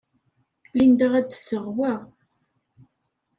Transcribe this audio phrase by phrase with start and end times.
[0.77, 1.93] Linda ad d-tseɣ wa.